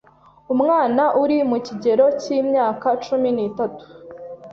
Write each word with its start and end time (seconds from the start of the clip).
Umwana 0.53 1.03
uri 1.23 1.37
mu 1.49 1.57
kigero 1.67 2.05
cy’imyaka 2.21 2.87
cumi 3.05 3.29
nitatu 3.35 3.83